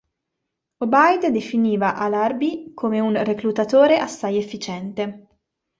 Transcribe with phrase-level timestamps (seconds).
[0.83, 2.51] ʿObayd definiva al-Ḥarbī
[2.83, 5.11] come un "reclutatore assai efficiente".